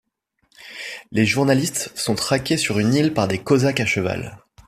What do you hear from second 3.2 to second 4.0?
des cosaques à